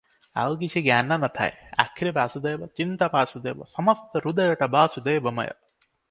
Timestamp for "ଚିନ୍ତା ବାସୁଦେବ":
2.79-3.67